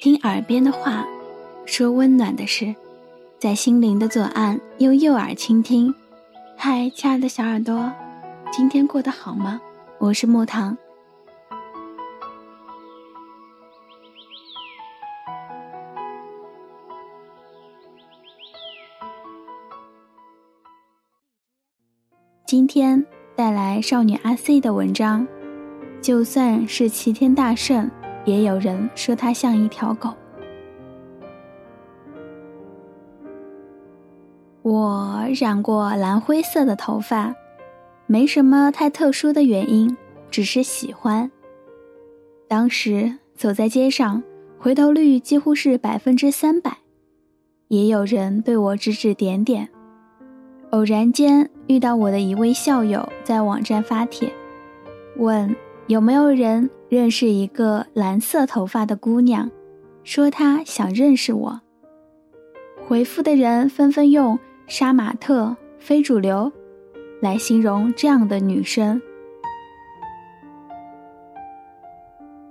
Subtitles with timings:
[0.00, 1.04] 听耳边的话，
[1.66, 2.72] 说温暖的事，
[3.36, 5.92] 在心灵的左岸用右耳倾听。
[6.56, 7.92] 嗨，亲爱的小耳朵，
[8.52, 9.60] 今天过得好吗？
[9.98, 10.76] 我是木糖。
[22.46, 23.04] 今天
[23.34, 25.26] 带来少女阿 C 的文章，
[26.00, 27.90] 就算是齐天大圣。
[28.28, 30.10] 也有人说他像一条狗。
[34.60, 37.34] 我染过蓝灰色的头发，
[38.06, 39.96] 没什么太特殊的原因，
[40.30, 41.30] 只是喜欢。
[42.46, 44.22] 当时走在街上，
[44.58, 46.76] 回头率几乎是百分之三百，
[47.68, 49.70] 也有人对我指指点点。
[50.70, 54.30] 偶然间遇到我的一位校友在网站发帖，
[55.16, 55.56] 问
[55.88, 56.70] 有没有人。
[56.90, 59.50] 认识一个蓝色头发的姑娘，
[60.04, 61.60] 说她想认识我。
[62.86, 66.50] 回复的人纷纷用“杀马特”“非主流”
[67.20, 68.98] 来形容这样的女生。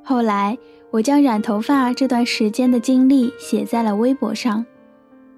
[0.04, 0.56] 后来，
[0.92, 4.64] 我将染头发这段时间的经历写在了微博上，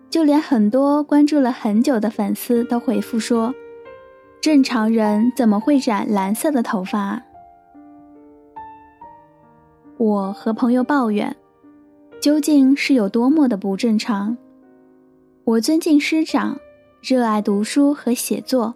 [0.10, 3.56] 就连很多关注了很久的粉丝都回复说
[4.44, 7.24] ：“正常人怎么会染蓝色的头发啊？”
[10.00, 11.36] 我和朋友抱怨，
[12.22, 14.38] 究竟是有多么的不正常？
[15.44, 16.58] 我尊敬师长，
[17.02, 18.76] 热爱读书和写作，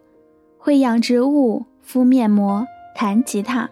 [0.57, 3.69] 会养植物、敷面膜、弹吉他。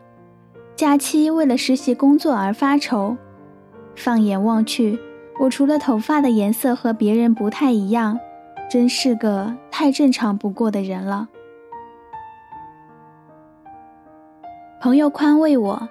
[0.78, 3.18] 假期为了实习工作而发愁。
[3.98, 4.98] 放眼望去，
[5.38, 8.18] 我除了头发的颜色和别人不太一样，
[8.70, 11.28] 真是个太正常不过的人了。
[14.80, 15.90] 朋友宽慰我。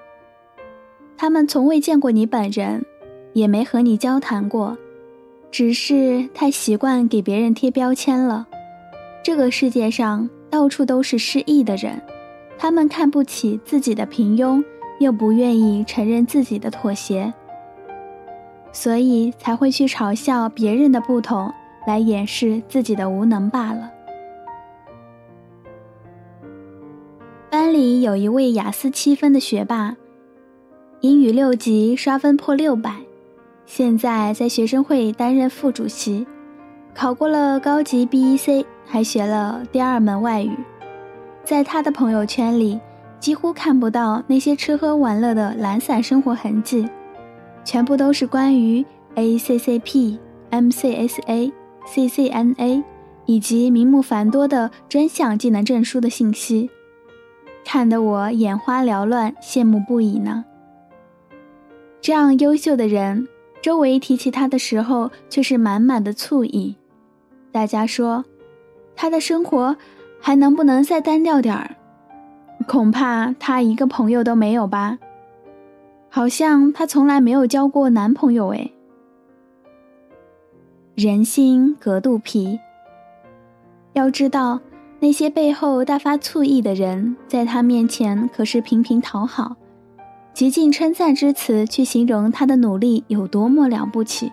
[1.21, 2.83] 他们从未见过你本人，
[3.35, 4.79] 也没和你交谈过，
[5.51, 8.49] 只是太习惯给别人贴标签了。
[9.23, 12.01] 这个世界上到处都是失意的人，
[12.57, 14.65] 他们看不起自己的平庸，
[14.99, 17.31] 又不愿意承认自己的妥协，
[18.73, 21.53] 所以才会去嘲笑别人的不同，
[21.87, 23.91] 来掩饰自己的无能罢了。
[27.51, 29.99] 班里有一位雅思七分的学霸。
[31.01, 32.95] 英语六级刷分破六百，
[33.65, 36.27] 现在在学生会担任副主席，
[36.95, 40.51] 考过了高级 BEC，还学了第二门外语。
[41.43, 42.79] 在他的朋友圈里，
[43.19, 46.87] 几乎看不到那些吃喝玩乐的懒散生活痕迹，
[47.65, 48.85] 全部都是关于
[49.15, 50.19] ACCP、
[50.51, 51.51] MCSA、
[51.87, 52.85] CCNA
[53.25, 56.69] 以及名目繁多的专项技能证书的信息，
[57.65, 60.45] 看得我眼花缭乱，羡慕不已呢。
[62.01, 63.29] 这样优秀的人，
[63.61, 66.75] 周围提起他的时候却是满满的醋意。
[67.53, 68.25] 大家说，
[68.97, 69.77] 他的生活
[70.21, 71.77] 还能不能再单调点儿？
[72.67, 74.99] 恐怕他一个朋友都没有吧？
[76.09, 78.73] 好像他从来没有交过男朋友诶。
[80.95, 82.59] 人心隔肚皮。
[83.93, 84.61] 要知道，
[85.01, 89.57] 那些背后大发醋意的人，在他面前可是频频讨好。
[90.33, 94.33] 极尽称赞之词去形容他的努力有多么了不起。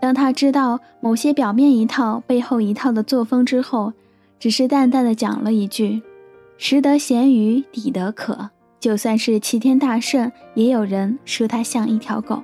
[0.00, 3.92] 当他知道某些表面一套背后一套的作风之后，
[4.38, 6.02] 只是淡淡的讲了一句
[6.58, 8.50] ：“食得咸鱼抵得渴。”
[8.80, 12.42] 就算是齐天大圣，也有人说他像一条狗。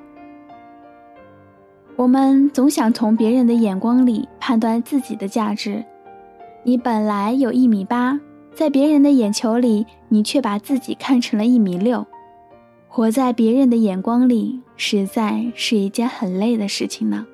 [1.97, 5.85] 我们总想从别人的眼光里判断自己的价值。
[6.65, 8.19] 你本来有一米八。
[8.53, 12.07] 在别人的眼球里，你却把自己看成了一米六，
[12.89, 17.27] 活在别人的眼光里，实在是一件很累的事情呢。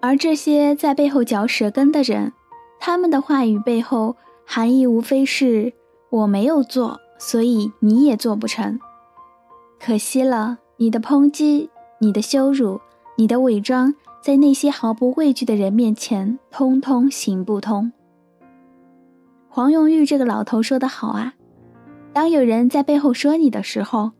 [0.00, 2.32] 而这些在背后嚼舌根的人，
[2.80, 5.72] 他们的话语背后含义无非是
[6.10, 8.78] “我没有做，所以你也做不成”。
[9.80, 11.70] 可惜了，你的抨击，
[12.00, 12.80] 你的羞辱，
[13.16, 13.94] 你的伪装。
[14.22, 17.92] 在那些毫不畏惧的人面前，通通行不通。
[19.54, 21.32] 黄永玉这个老头说的好啊，
[22.12, 24.10] 当有人在背后说你的时候，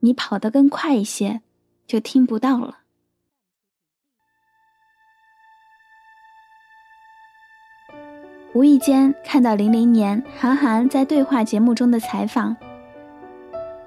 [0.00, 1.42] 你跑得更快一些，
[1.86, 2.78] 就听不到了。
[8.54, 12.56] 无意间看到零零年韩寒在对话节目中的采访，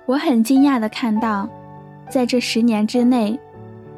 [0.05, 1.49] 我很惊讶的看到，
[2.11, 3.39] 在这十年之内。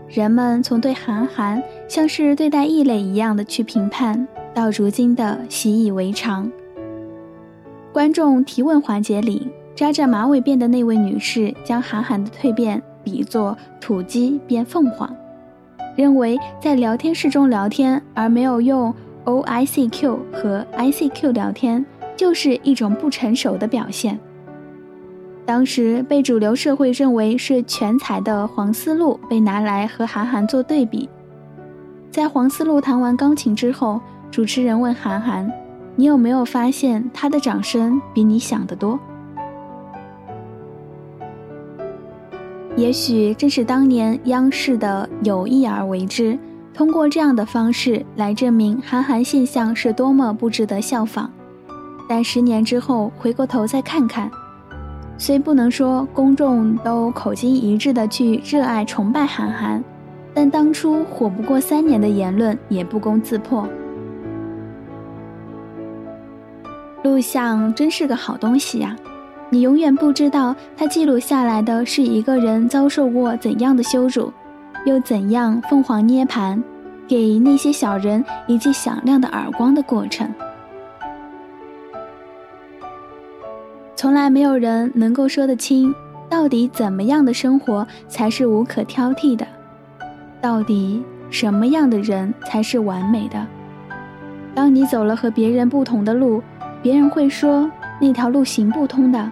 [0.08, 6.50] 人们从对韩寒像是对待异类一样的去评判，到如今的习以为常。
[7.94, 15.16] 观众提问环节里，扎着马尾辫的那位女士将韩寒的蜕变比作土鸡变凤凰，
[15.96, 18.92] 认为在聊天室中聊天而没有用
[19.26, 21.86] O I C Q 和 I C Q 聊天，
[22.18, 24.20] 就是一种不成熟的表现。
[25.46, 31.08] 当时被主流社会认为是全才的黄思路被拿来和韩寒做对比。
[32.10, 34.02] 在黄思路弹完钢琴之后，
[34.32, 35.48] 主持人问韩寒
[35.96, 39.00] ：“你有没有发现他的掌声比你想的多？”
[42.76, 46.38] 也许正是当年央视的有意而为之，
[46.74, 51.30] 通过这样的方式来证明韩寒现象是多么不值得效仿。
[52.10, 54.30] 但十年之后回过头再看看。
[55.20, 59.82] 虽不能说公众都口径一致的去热爱崇拜韩寒，
[60.34, 63.68] 但当初火不过三年的言论也不攻自破。
[67.04, 68.96] 录像真是个好东西呀，
[69.50, 74.32] 你永远不知道它记录下来的是一个人遭受过怎样的羞辱，
[74.86, 76.62] 又怎样凤凰涅槃，
[77.08, 80.30] 给那些小人一记响亮的耳光的过程。
[83.96, 85.94] 从来没有人能够说得清，
[86.30, 89.46] 到底怎么样的生活才是无可挑剔的，
[90.42, 93.46] 到底什么样的人才是完美的。
[94.56, 96.42] 当你走了和别人不同的路，
[96.84, 97.68] 别人会说
[98.00, 99.32] 那条路行不通的；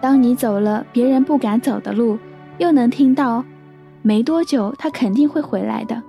[0.00, 2.16] 当你走了别人不敢走的路，
[2.58, 3.44] 又能听到
[4.02, 6.00] 没多久他肯定会回来的。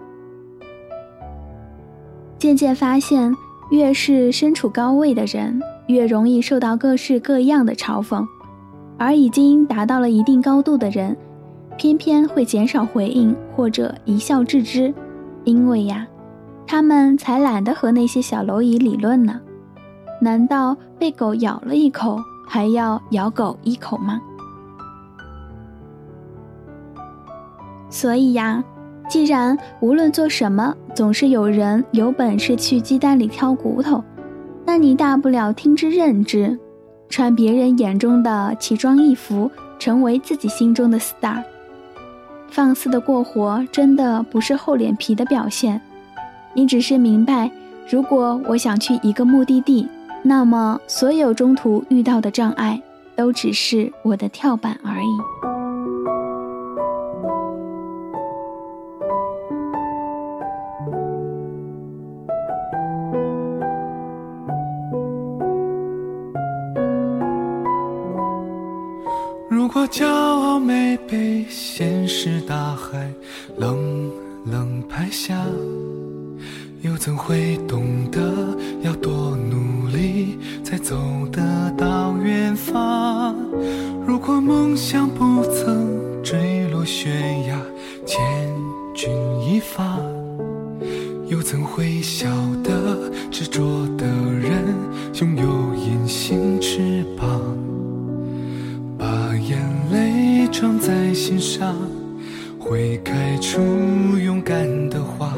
[2.38, 3.34] 渐渐发现，
[3.72, 5.60] 越是身处高位的人。
[5.88, 8.28] 越容易受到各式各样的嘲讽，
[8.98, 11.16] 而已经达到了一定高度的人，
[11.78, 14.94] 偏偏会减少回应或者一笑置之，
[15.46, 16.06] 因为呀，
[16.68, 19.40] 他们才懒得和那些小蝼蚁理论呢。
[20.20, 24.20] 难道被狗咬了一口还要咬狗一口吗？
[27.90, 28.64] 所以呀，
[29.10, 34.04] 既然无论做什么，总是有人有本事去鸡蛋里挑骨头。
[34.66, 36.60] 那你大不了听之任之，
[37.10, 39.50] 穿别人眼中的奇装异服，
[39.80, 41.42] 成为自己心中的 star。
[42.50, 45.80] 放肆的过活，真的不是厚脸皮的表现。
[46.54, 47.50] 你只是明白，
[47.90, 49.88] 如果我想去一个目的地，
[50.28, 52.82] 那么所有中途遇到的障碍，
[53.16, 55.08] 都只是我的跳板而已。
[69.90, 73.10] 骄傲没被现实大海
[73.58, 74.12] 冷
[74.46, 75.34] 冷拍下，
[76.88, 80.96] 又怎会懂得要多努力才走
[81.34, 83.36] 得到远方？
[84.08, 87.60] 如果梦想不曾坠落悬崖，
[88.06, 88.22] 千
[88.96, 89.12] 钧
[89.42, 90.00] 一发，
[91.28, 92.26] 又怎会晓
[92.64, 94.64] 得执着的人
[95.20, 97.42] 拥有隐形翅膀？
[98.98, 99.60] 把眼
[99.92, 101.76] 泪装在心上，
[102.58, 103.60] 会开出
[104.18, 105.34] 勇敢的花，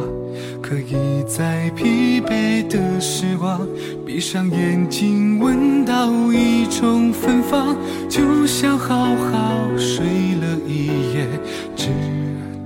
[0.70, 3.68] 可以在疲惫的时光，
[4.06, 7.76] 闭上眼睛闻到一种芬芳，
[8.08, 10.06] 就像好好睡
[10.36, 11.28] 了一夜，
[11.76, 11.88] 直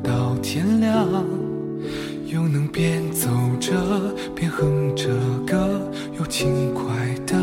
[0.03, 1.07] 到天亮，
[2.27, 3.71] 又能边走着
[4.35, 5.07] 边哼着
[5.47, 5.89] 歌，
[6.19, 6.83] 又轻快
[7.25, 7.37] 的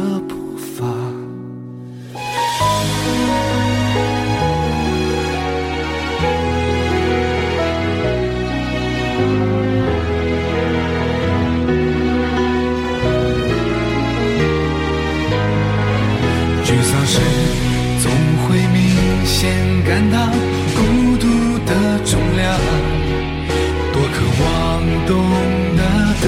[25.07, 25.11] 懂
[25.77, 25.83] 得
[26.23, 26.27] 的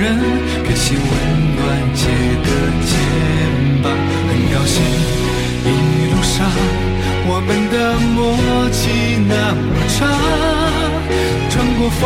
[0.00, 0.04] 人，
[0.64, 1.02] 感谢温
[1.56, 1.58] 暖
[1.94, 2.00] 借
[2.44, 2.48] 的
[2.88, 2.90] 肩
[3.82, 3.86] 膀，
[4.28, 4.76] 很高兴
[5.64, 5.66] 一
[6.12, 6.34] 路上
[7.26, 7.74] 我们的
[8.14, 8.16] 默
[8.70, 8.80] 契
[9.28, 9.98] 那么长，
[11.50, 12.02] 穿过风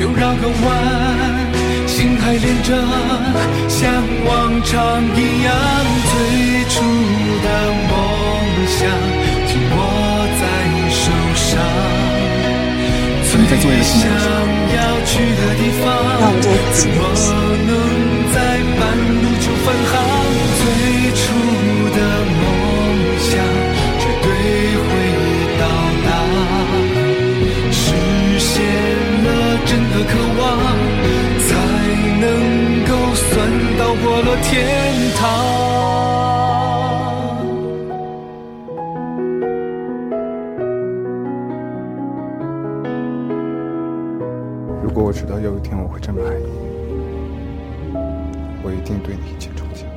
[0.00, 0.66] 又绕个弯，
[1.86, 2.68] 心还连着，
[3.68, 3.78] 像
[4.26, 4.28] 往
[4.64, 4.74] 常
[5.14, 5.46] 一样，
[6.10, 6.14] 最
[6.68, 6.74] 初
[7.44, 7.46] 的
[7.88, 7.90] 梦
[8.66, 8.78] 想
[9.46, 9.76] 紧握
[10.40, 10.42] 在
[10.90, 11.00] 手
[11.34, 11.48] 上。
[13.50, 14.47] 在作业的时候。
[16.78, 16.94] 怎么
[17.66, 17.70] 能
[18.32, 18.38] 在
[18.78, 19.92] 半路就返航
[20.58, 20.62] 最
[21.10, 21.20] 初
[21.96, 21.98] 的
[22.38, 22.40] 梦
[23.18, 23.30] 想
[23.98, 24.26] 绝对
[24.84, 24.88] 会
[25.58, 25.62] 到
[26.06, 26.08] 达
[27.72, 27.82] 实
[28.38, 28.54] 现
[29.24, 29.26] 了
[29.66, 30.40] 真的渴望
[31.48, 31.50] 才
[32.20, 32.24] 能
[32.86, 33.26] 够算
[33.76, 34.46] 到过了天
[35.16, 35.18] 堂
[44.80, 46.67] 如果我知道有一天我会这么爱你
[48.68, 49.87] 我一定对你一见钟情